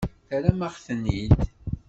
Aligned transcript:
Terram-aɣ-ten-id. 0.27 1.39